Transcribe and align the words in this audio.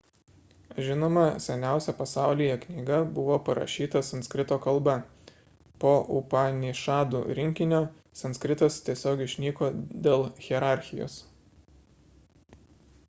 žinoma 0.85 1.23
seniausia 1.47 1.93
pasaulyje 1.97 2.53
knyga 2.63 2.97
buvo 3.17 3.35
parašyta 3.49 3.99
sanskrito 4.07 4.55
kalba 4.63 4.95
po 5.83 5.91
upanišadų 6.21 7.21
rinkinio 7.41 7.81
sanskritas 8.23 8.77
tiesiog 8.89 9.21
išnyko 9.27 9.69
dėl 10.09 10.25
hierarchijos 10.47 11.19